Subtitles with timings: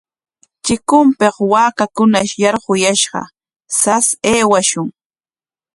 [0.63, 3.21] Chikunpik waakakunash yarquyashqa,
[3.79, 4.87] sas aywashun.